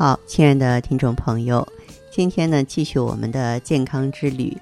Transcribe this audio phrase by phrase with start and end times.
[0.00, 1.68] 好，亲爱的听众朋友，
[2.10, 4.56] 今天呢继续我们的健康之旅。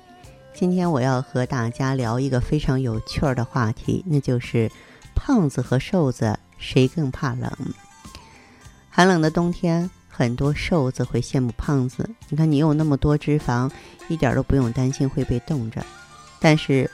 [0.53, 4.69] 今天我要和大家聊一个非常有趣儿的话题，那就是
[5.15, 6.37] 胖子和瘦子。
[6.59, 7.53] 谁更怕冷？
[8.91, 12.11] 寒冷的冬天，很多瘦子会羡慕胖子。
[12.29, 13.71] 你看，你有那么多脂肪，
[14.09, 15.87] 一点都不用担心会被冻着。
[16.41, 16.91] 但是，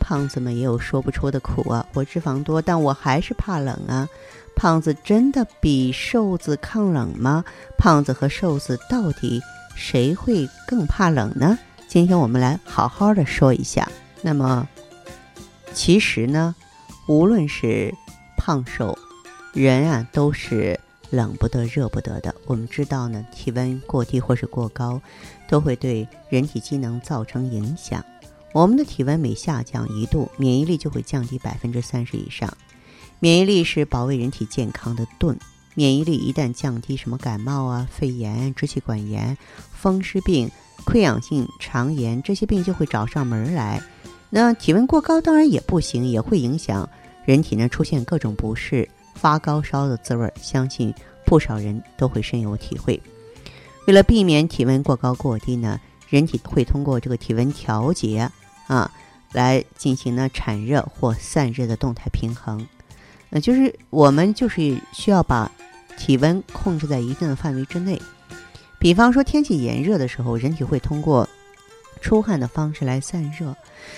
[0.00, 1.86] 胖子们也有说不出的苦啊！
[1.92, 4.08] 我脂肪多，但我还是怕冷啊！
[4.54, 7.44] 胖子真的比瘦子抗冷吗？
[7.76, 9.42] 胖子和瘦子到底
[9.74, 11.58] 谁会更怕冷呢？
[11.88, 13.90] 今天我们来好好的说一下。
[14.20, 14.68] 那么，
[15.74, 16.54] 其实呢，
[17.08, 17.92] 无论是
[18.36, 18.96] 胖瘦，
[19.52, 20.78] 人啊都是
[21.10, 22.34] 冷不得热不得的。
[22.46, 25.00] 我们知道呢，体温过低或是过高，
[25.48, 28.04] 都会对人体机能造成影响。
[28.52, 32.48] 我们的体温每下降一度，免疫力就会降低百分之三十以上。
[33.22, 35.38] 免疫力是保卫人体健康的盾，
[35.76, 39.38] 免疫力一旦降低，什么感冒啊、肺炎、支气管炎、
[39.72, 40.50] 风湿病、
[40.84, 43.80] 溃疡性肠炎这些病就会找上门来。
[44.28, 46.88] 那体温过高当然也不行，也会影响。
[47.24, 50.92] 人体呢出现各种不适、发高烧的滋味，相信
[51.24, 53.00] 不少人都会深有体会。
[53.86, 55.78] 为了避免体温过高过低呢，
[56.08, 58.28] 人体会通过这个体温调节
[58.66, 58.90] 啊，
[59.30, 62.66] 来进行呢产热或散热的动态平衡。
[63.34, 65.50] 那就是我们就是需要把
[65.96, 67.98] 体温控制在一定的范围之内。
[68.78, 71.26] 比方说天气炎热的时候，人体会通过
[72.02, 73.56] 出汗的方式来散热。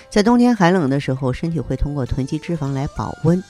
[0.09, 3.43] 在冬天寒冷的时候，身体会通过囤积脂肪来保温，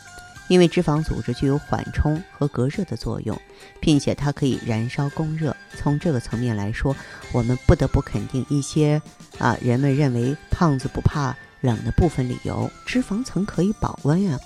[0.49, 3.39] 因为脂肪组织具有缓冲和隔热的作用，
[3.79, 5.55] 并且它可以燃烧供热。
[5.77, 6.97] 从这个层面来说，
[7.31, 9.03] 我们不得不肯定一些
[9.39, 14.39] 啊人们认为胖子不怕冷的部分理由：脂肪层可以保温呀。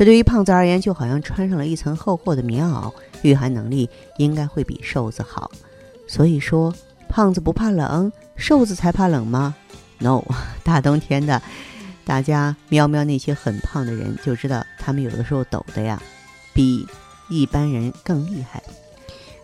[0.00, 2.90] 这对于胖子而言，就好像穿上了一层厚厚的棉袄，
[3.20, 5.50] 御寒能力应该会比瘦子好。
[6.08, 6.74] 所以说，
[7.06, 9.54] 胖子不怕冷，瘦子才怕冷吗
[9.98, 10.24] ？no，
[10.64, 11.42] 大冬天的，
[12.02, 16.02] 大家瞄瞄那些很胖的人，就知道他们有的时候抖的呀，
[16.54, 16.86] 比
[17.28, 18.62] 一般人更厉害。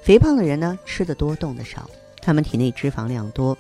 [0.03, 1.87] 肥胖的人呢，吃的多，动的少，
[2.23, 3.55] 他们体内脂肪量多，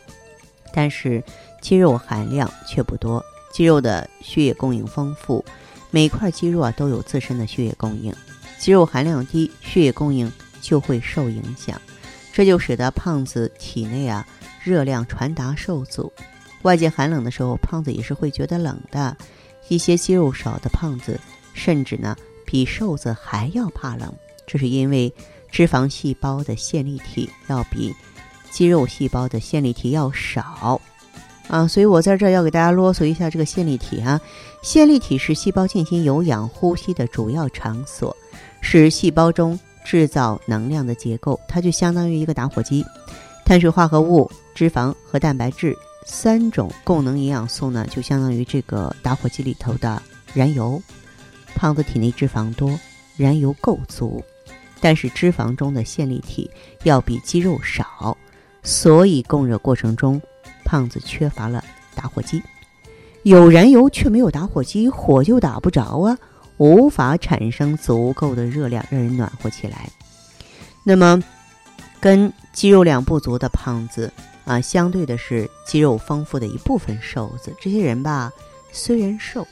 [0.73, 1.23] 但是
[1.61, 3.23] 肌肉含量却不多。
[3.53, 5.45] 肌肉的血液供应丰富，
[5.97, 8.15] 每块肌肉啊都有自身的血液供应。
[8.59, 10.31] 肌肉含量低，血液供应
[10.61, 11.81] 就会受影响，
[12.35, 14.29] 这就使得胖子体内啊
[14.63, 16.13] 热量传达受阻。
[16.61, 19.17] 外界寒冷的时候，胖子也是会觉得冷的。
[19.69, 21.19] 一些肌肉少的胖子，
[21.55, 22.15] 甚至呢
[22.45, 24.15] 比瘦子还要怕冷。
[24.47, 25.11] 这是因为
[25.51, 27.91] 脂肪细胞的线粒体要比
[28.51, 30.79] 肌肉细胞的线粒体要少
[31.49, 31.67] 啊。
[31.67, 34.21] 所以我在这儿要给大家啰嗦一下这个线粒体啊。
[34.63, 38.17] 线粒体是细胞进行有氧呼吸的主要场所，
[38.61, 41.39] 是细胞中制造能量的结构。
[41.47, 42.85] 它就相当于一个打火机，
[43.45, 45.77] 碳水化合物、脂肪和蛋白质。
[46.09, 50.01] 三种供能营养素呢，就相当于这个打火机里头的
[50.33, 50.81] 燃油。
[51.57, 52.79] 胖子体内脂肪多，
[53.17, 54.23] 燃油够足，
[54.81, 56.49] 但是脂肪中的线粒体
[56.85, 58.17] 要比肌肉少，
[58.63, 60.21] 所以供热过程中，
[60.67, 62.43] 胖子缺乏了打火机。
[63.23, 66.19] 有燃油却没有打火机，火就打不着啊，
[66.59, 69.89] 无法产生足够的热量让人暖和起来。
[70.85, 71.23] 那么，
[72.01, 74.13] 跟肌肉量不足的胖子。
[74.45, 78.33] 啊，相对的是肌肉丰富的一部分瘦子，这些人吧，
[78.71, 79.45] 虽然瘦，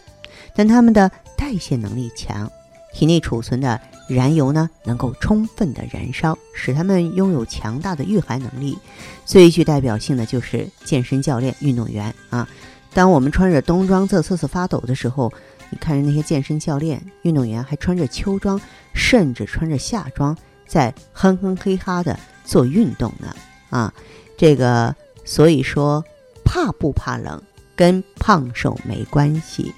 [0.54, 2.48] 但他们的代谢能力强，
[2.94, 3.78] 体内储存的
[4.09, 8.78] 燃油呢能够充分的燃烧，使他们拥有强大的御寒能力。
[9.27, 12.48] 最具代表性的就是健身教练、运动员啊。
[12.92, 15.33] 当我们穿着冬装在瑟瑟发抖的时候，
[15.71, 18.60] 你看着那些健身教练、运动员还穿着秋装，
[18.95, 20.36] 甚至穿着夏装，
[20.66, 23.34] 在哼哼嘿哈的做运动呢
[23.71, 23.92] 啊。
[24.36, 26.04] 这个，所以说，
[26.45, 27.42] 怕不怕冷
[27.74, 29.72] 跟胖瘦没关系，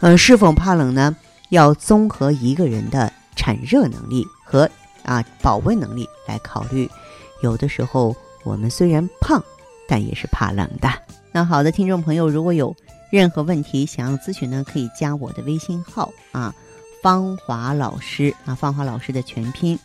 [0.00, 1.14] 呃，是否怕冷呢？
[1.52, 4.68] 要综合一个人的产热能力和
[5.02, 6.90] 啊保温能力来考虑。
[7.42, 9.42] 有的时候我们虽然胖
[9.86, 10.88] 但也是怕冷的。
[11.30, 12.74] 那好的听众朋友如果有
[13.10, 16.54] 任何问题想要咨询呢可以加我的微信号啊
[17.02, 19.78] 方华老师啊方华老师的全拼。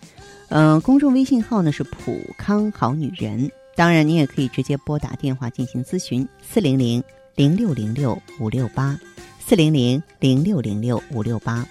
[0.48, 3.52] 嗯公众微信号呢是普康好女人。
[3.76, 7.04] 当然你也可以直接拨打电话进行咨询四零零
[7.36, 8.98] 零六零六五六八。
[9.48, 11.66] 四零零零六零六五六八。